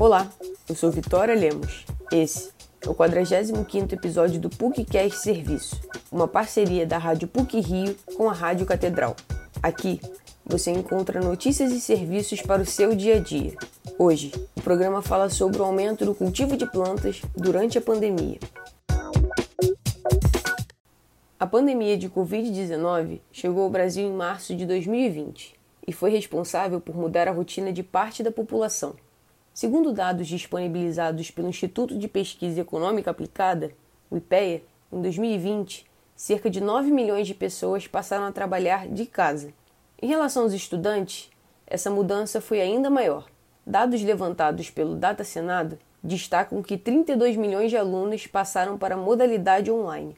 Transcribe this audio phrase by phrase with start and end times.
[0.00, 0.30] Olá,
[0.68, 1.84] eu sou Vitória Lemos.
[2.12, 5.74] Esse é o 45º episódio do PUCcast Serviço,
[6.12, 9.16] uma parceria da Rádio PUC Rio com a Rádio Catedral.
[9.60, 10.00] Aqui
[10.46, 13.54] você encontra notícias e serviços para o seu dia a dia.
[13.98, 18.38] Hoje, o programa fala sobre o aumento do cultivo de plantas durante a pandemia.
[21.40, 25.56] A pandemia de Covid-19 chegou ao Brasil em março de 2020
[25.88, 28.94] e foi responsável por mudar a rotina de parte da população.
[29.60, 33.72] Segundo dados disponibilizados pelo Instituto de Pesquisa Econômica Aplicada,
[34.08, 35.84] o IPEA, em 2020,
[36.14, 39.52] cerca de 9 milhões de pessoas passaram a trabalhar de casa.
[40.00, 41.28] Em relação aos estudantes,
[41.66, 43.26] essa mudança foi ainda maior.
[43.66, 49.72] Dados levantados pelo Data Senado destacam que 32 milhões de alunos passaram para a modalidade
[49.72, 50.16] online.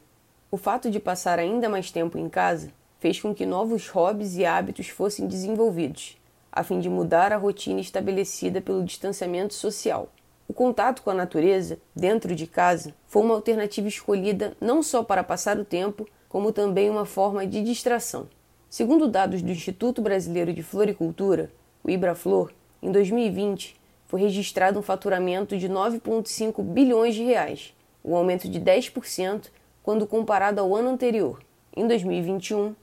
[0.51, 4.45] O fato de passar ainda mais tempo em casa fez com que novos hobbies e
[4.45, 6.20] hábitos fossem desenvolvidos,
[6.53, 10.09] a fim de mudar a rotina estabelecida pelo distanciamento social.
[10.49, 15.23] O contato com a natureza, dentro de casa, foi uma alternativa escolhida não só para
[15.23, 18.29] passar o tempo, como também uma forma de distração.
[18.69, 21.53] Segundo dados do Instituto Brasileiro de Floricultura,
[21.85, 27.73] o Ibraflor, em 2020 foi registrado um faturamento de 9,5 bilhões de reais,
[28.05, 29.51] um aumento de 10%
[29.83, 31.41] quando comparado ao ano anterior.
[31.77, 32.75] Em 2021,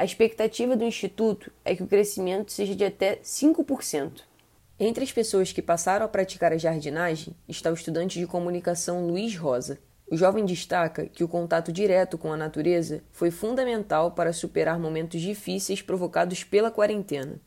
[0.00, 4.22] a expectativa do Instituto é que o crescimento seja de até 5%.
[4.78, 9.36] Entre as pessoas que passaram a praticar a jardinagem está o estudante de comunicação Luiz
[9.36, 9.78] Rosa.
[10.10, 15.20] O jovem destaca que o contato direto com a natureza foi fundamental para superar momentos
[15.20, 17.38] difíceis provocados pela quarentena.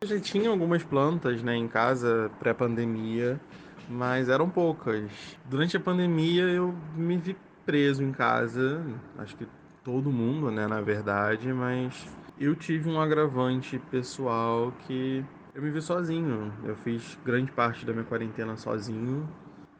[0.00, 3.40] Eu já tinha algumas plantas né, em casa pré-pandemia,
[3.88, 5.10] mas eram poucas.
[5.46, 8.80] Durante a pandemia eu me vi preso em casa,
[9.18, 9.48] acho que
[9.86, 15.80] todo mundo, né, na verdade, mas eu tive um agravante pessoal que eu me vi
[15.80, 16.52] sozinho.
[16.64, 19.28] Eu fiz grande parte da minha quarentena sozinho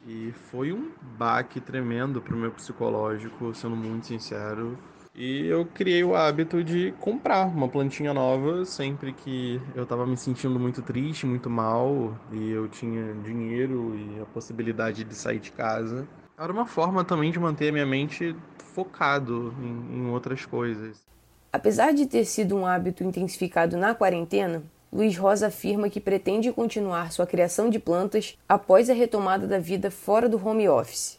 [0.07, 4.79] e foi um baque tremendo pro meu psicológico, sendo muito sincero.
[5.13, 10.17] E eu criei o hábito de comprar uma plantinha nova sempre que eu estava me
[10.17, 15.51] sentindo muito triste, muito mal e eu tinha dinheiro e a possibilidade de sair de
[15.51, 16.07] casa.
[16.39, 18.37] Era uma forma também de manter a minha mente
[18.77, 21.01] focado em, em outras coisas.
[21.51, 27.11] Apesar de ter sido um hábito intensificado na quarentena, Luiz Rosa afirma que pretende continuar
[27.11, 31.17] sua criação de plantas após a retomada da vida fora do home office.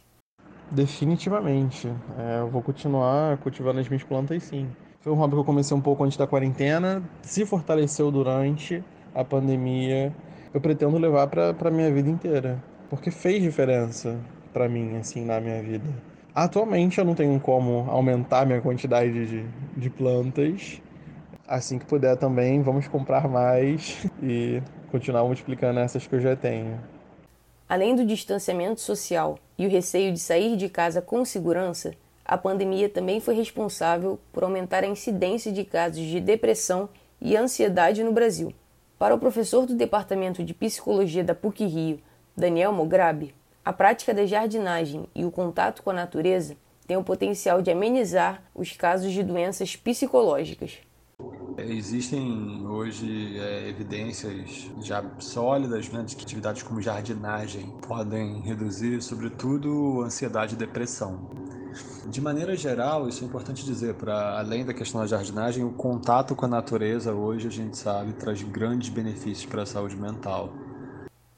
[0.69, 1.87] Definitivamente.
[2.19, 4.69] É, eu vou continuar cultivando as minhas plantas sim.
[5.01, 8.83] Foi um hobby que eu comecei um pouco antes da quarentena, se fortaleceu durante
[9.15, 10.13] a pandemia.
[10.53, 14.19] Eu pretendo levar para a minha vida inteira, porque fez diferença
[14.53, 16.16] para mim, assim, na minha vida.
[16.37, 20.79] Atualmente eu não tenho como aumentar minha quantidade de, de plantas.
[21.47, 24.61] Assim que puder também, vamos comprar mais e
[24.91, 26.79] continuar multiplicando essas que eu já tenho.
[27.67, 32.87] Além do distanciamento social e o receio de sair de casa com segurança, a pandemia
[32.87, 36.87] também foi responsável por aumentar a incidência de casos de depressão
[37.19, 38.53] e ansiedade no Brasil.
[38.99, 41.99] Para o professor do Departamento de Psicologia da PUC Rio,
[42.37, 43.33] Daniel Mograbi,
[43.67, 46.55] a prática da jardinagem e o contato com a natureza
[46.87, 50.77] têm o potencial de amenizar os casos de doenças psicológicas.
[51.57, 60.01] Existem hoje é, evidências já sólidas né, de que atividades como jardinagem podem reduzir, sobretudo,
[60.01, 61.29] ansiedade e depressão.
[62.05, 66.37] De maneira geral, isso é importante dizer, para além da questão da jardinagem, o contato
[66.37, 70.53] com a natureza hoje, a gente sabe, traz grandes benefícios para a saúde mental.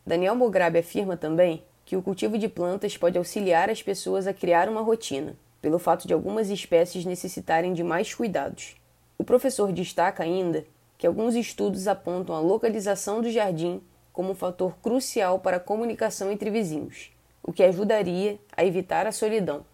[0.06, 4.70] Daniel Mograbi afirma também que o cultivo de plantas pode auxiliar as pessoas a criar
[4.70, 8.76] uma rotina, pelo fato de algumas espécies necessitarem de mais cuidados.
[9.18, 10.68] O professor destaca ainda
[11.00, 13.82] que alguns estudos apontam a localização do jardim
[14.14, 17.10] como um fator crucial para a comunicação entre vizinhos,
[17.42, 19.66] o que ajudaria a evitar a solidão.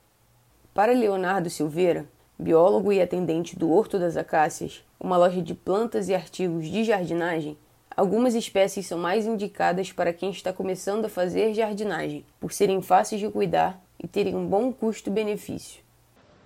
[0.74, 2.06] Para Leonardo Silveira,
[2.40, 7.58] biólogo e atendente do Horto das Acácias, uma loja de plantas e artigos de jardinagem,
[7.96, 13.22] Algumas espécies são mais indicadas para quem está começando a fazer jardinagem, por serem fáceis
[13.22, 15.85] de cuidar e terem um bom custo-benefício.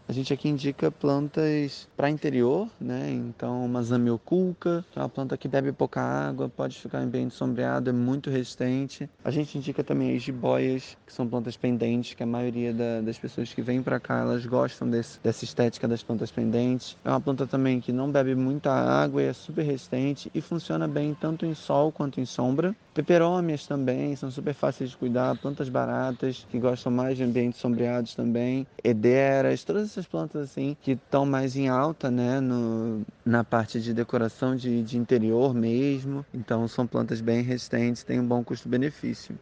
[0.09, 3.11] A gente aqui indica plantas para interior, né?
[3.11, 7.35] Então, uma zamioculca, que é uma planta que bebe pouca água, pode ficar em ambiente
[7.35, 9.07] sombreado, é muito resistente.
[9.23, 13.19] A gente indica também as jiboias, que são plantas pendentes, que a maioria da, das
[13.19, 16.97] pessoas que vêm para cá, elas gostam desse, dessa estética das plantas pendentes.
[17.05, 20.87] É uma planta também que não bebe muita água e é super resistente e funciona
[20.87, 22.75] bem tanto em sol quanto em sombra.
[22.95, 28.15] Peperômias também são super fáceis de cuidar, plantas baratas que gostam mais de ambientes sombreados
[28.15, 28.65] também.
[28.83, 33.93] Ederas, todas essas plantas assim que estão mais em alta, né, no, na parte de
[33.93, 36.25] decoração de, de interior mesmo.
[36.33, 39.37] Então são plantas bem resistentes, têm um bom custo-benefício.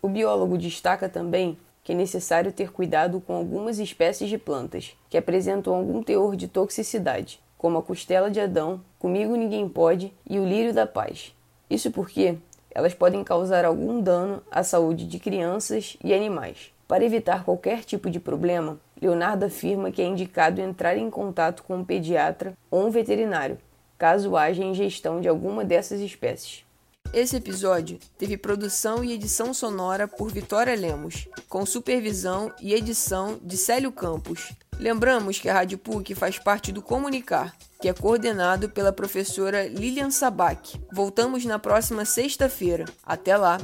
[0.00, 5.18] O biólogo destaca também que é necessário ter cuidado com algumas espécies de plantas que
[5.18, 10.46] apresentam algum teor de toxicidade, como a costela de Adão, comigo ninguém pode e o
[10.46, 11.34] lírio da paz.
[11.68, 12.36] Isso porque
[12.70, 16.71] elas podem causar algum dano à saúde de crianças e animais.
[16.86, 21.76] Para evitar qualquer tipo de problema, Leonardo afirma que é indicado entrar em contato com
[21.76, 23.58] um pediatra ou um veterinário,
[23.98, 26.64] caso haja ingestão de alguma dessas espécies.
[27.12, 33.58] Esse episódio teve produção e edição sonora por Vitória Lemos, com supervisão e edição de
[33.58, 34.52] Célio Campos.
[34.78, 40.10] Lembramos que a Rádio PUC faz parte do Comunicar, que é coordenado pela professora Lilian
[40.10, 40.80] Sabac.
[40.90, 42.86] Voltamos na próxima sexta-feira.
[43.04, 43.58] Até lá!